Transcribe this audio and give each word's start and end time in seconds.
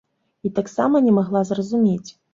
І 0.47 0.51
таксама 0.59 1.03
не 1.09 1.13
магла 1.19 1.45
зразумець. 1.51 2.09